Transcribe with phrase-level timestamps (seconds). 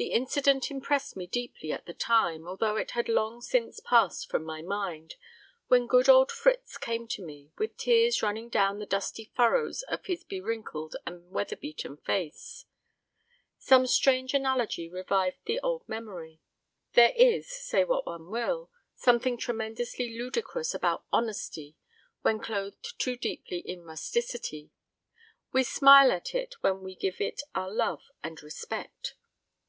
[0.00, 4.44] The incident impressed me deeply at the time, although it had long since passed from
[4.44, 5.16] my mind,
[5.66, 10.06] when good old Fritz came to me, with tears running down the dusty furrows of
[10.06, 12.66] his be wrinkled and weather beaten face.
[13.58, 16.40] Some strange analogy revived the old memory.
[16.92, 21.74] There is say what one will something tremendously ludicrous about honesty
[22.22, 24.70] when clothed too deeply in rusticity.
[25.52, 29.16] We smile at it while we give it our love and respect.